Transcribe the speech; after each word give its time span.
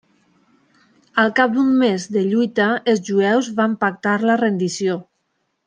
Al 1.23 1.29
cap 1.39 1.53
d'un 1.57 1.69
mes 1.83 2.07
de 2.17 2.25
lluita 2.31 2.69
els 2.95 3.03
jueus 3.11 3.51
van 3.61 3.77
pactar 3.87 4.15
la 4.31 4.39
rendició. 4.45 5.01